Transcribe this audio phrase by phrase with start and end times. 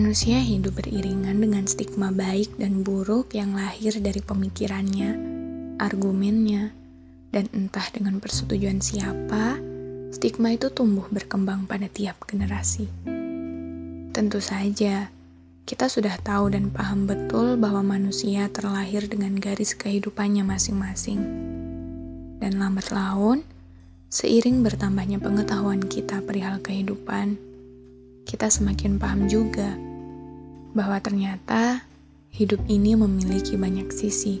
[0.00, 5.12] Manusia hidup beriringan dengan stigma baik dan buruk yang lahir dari pemikirannya,
[5.76, 6.72] argumennya,
[7.28, 9.60] dan entah dengan persetujuan siapa,
[10.08, 12.88] stigma itu tumbuh berkembang pada tiap generasi.
[14.16, 15.12] Tentu saja,
[15.68, 21.20] kita sudah tahu dan paham betul bahwa manusia terlahir dengan garis kehidupannya masing-masing.
[22.40, 23.44] Dan lambat laun,
[24.08, 27.36] seiring bertambahnya pengetahuan kita perihal kehidupan,
[28.24, 29.89] kita semakin paham juga
[30.72, 31.84] bahwa ternyata
[32.30, 34.38] hidup ini memiliki banyak sisi.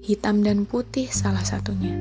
[0.00, 1.92] Hitam dan putih salah satunya.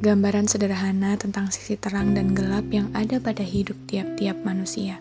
[0.00, 4.96] Gambaran sederhana tentang sisi terang dan gelap yang ada pada hidup tiap-tiap manusia.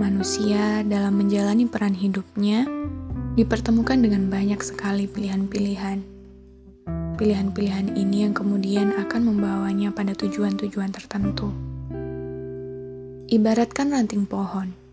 [0.00, 2.64] Manusia dalam menjalani peran hidupnya
[3.36, 6.00] dipertemukan dengan banyak sekali pilihan-pilihan.
[7.14, 11.52] Pilihan-pilihan ini yang kemudian akan membawanya pada tujuan-tujuan tertentu.
[13.30, 14.83] Ibaratkan ranting pohon.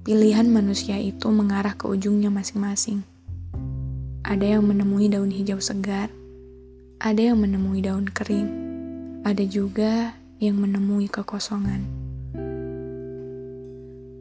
[0.00, 3.04] Pilihan manusia itu mengarah ke ujungnya masing-masing.
[4.24, 6.08] Ada yang menemui daun hijau segar,
[6.96, 8.48] ada yang menemui daun kering,
[9.28, 11.84] ada juga yang menemui kekosongan.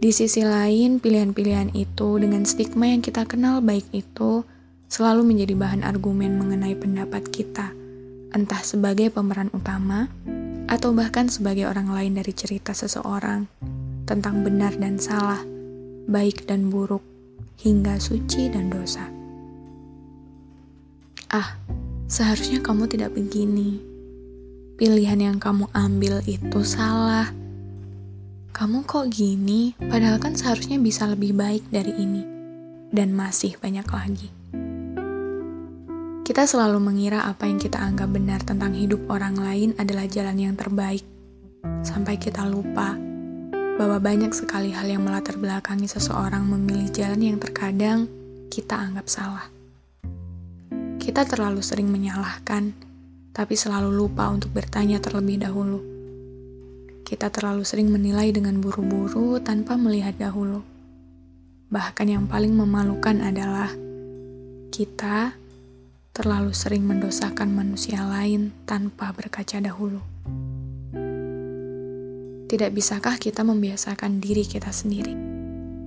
[0.03, 4.43] Di sisi lain, pilihan-pilihan itu dengan stigma yang kita kenal baik itu
[4.91, 7.71] selalu menjadi bahan argumen mengenai pendapat kita,
[8.35, 10.11] entah sebagai pemeran utama
[10.67, 13.47] atau bahkan sebagai orang lain dari cerita seseorang
[14.03, 15.39] tentang benar dan salah,
[16.09, 17.05] baik dan buruk,
[17.61, 19.05] hingga suci dan dosa.
[21.29, 21.53] Ah,
[22.09, 23.77] seharusnya kamu tidak begini.
[24.73, 27.29] Pilihan yang kamu ambil itu salah.
[28.49, 32.25] Kamu kok gini, padahal kan seharusnya bisa lebih baik dari ini.
[32.89, 34.29] Dan masih banyak lagi.
[36.25, 40.55] Kita selalu mengira apa yang kita anggap benar tentang hidup orang lain adalah jalan yang
[40.57, 41.05] terbaik,
[41.85, 43.08] sampai kita lupa
[43.79, 48.11] bahwa banyak sekali hal yang melatar belakangi seseorang memilih jalan yang terkadang
[48.51, 49.47] kita anggap salah.
[50.99, 52.75] Kita terlalu sering menyalahkan,
[53.31, 55.79] tapi selalu lupa untuk bertanya terlebih dahulu.
[57.07, 60.59] Kita terlalu sering menilai dengan buru-buru tanpa melihat dahulu.
[61.71, 63.71] Bahkan yang paling memalukan adalah
[64.75, 65.39] kita
[66.11, 70.03] terlalu sering mendosakan manusia lain tanpa berkaca dahulu.
[72.49, 75.13] Tidak bisakah kita membiasakan diri kita sendiri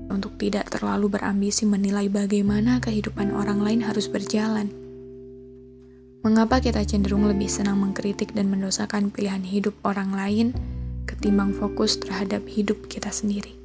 [0.07, 4.71] untuk tidak terlalu berambisi menilai bagaimana kehidupan orang lain harus berjalan?
[6.23, 10.55] Mengapa kita cenderung lebih senang mengkritik dan mendosakan pilihan hidup orang lain
[11.03, 13.59] ketimbang fokus terhadap hidup kita sendiri?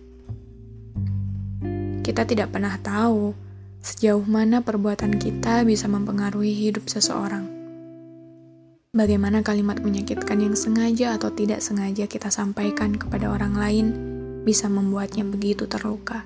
[2.02, 3.38] Kita tidak pernah tahu
[3.86, 7.57] sejauh mana perbuatan kita bisa mempengaruhi hidup seseorang.
[8.96, 13.88] Bagaimana kalimat menyakitkan yang sengaja atau tidak sengaja kita sampaikan kepada orang lain
[14.48, 16.24] bisa membuatnya begitu terluka.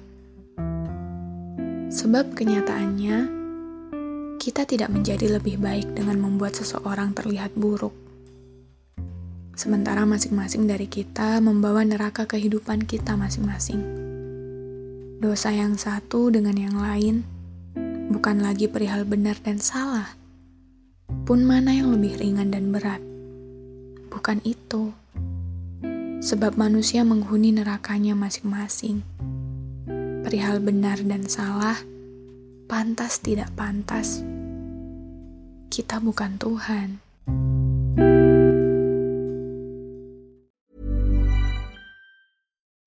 [1.90, 3.18] Sebab kenyataannya,
[4.38, 7.98] kita tidak menjadi lebih baik dengan membuat seseorang terlihat buruk.
[9.58, 13.82] Sementara masing-masing dari kita membawa neraka kehidupan kita masing-masing.
[15.18, 17.26] Dosa yang satu dengan yang lain
[18.14, 20.21] bukan lagi perihal benar dan salah,
[21.26, 23.02] pun mana yang lebih ringan dan berat.
[24.10, 24.92] Bukan itu,
[26.22, 29.06] sebab manusia menghuni nerakanya masing-masing.
[30.22, 31.78] Perihal benar dan salah,
[32.70, 34.22] pantas tidak pantas.
[35.72, 37.00] Kita bukan Tuhan.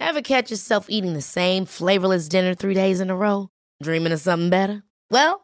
[0.05, 3.49] Ever catch yourself eating the same flavorless dinner three days in a row?
[3.83, 4.85] Dreaming of something better?
[5.11, 5.44] Well,